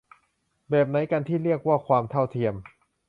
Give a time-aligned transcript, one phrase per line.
[0.69, 2.53] แบบไหนกัน ที่เรียกว่าความเท่าเทียม